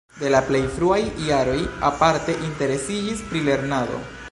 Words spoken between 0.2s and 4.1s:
la plej fruaj jaroj aparte interesiĝis pri lernado.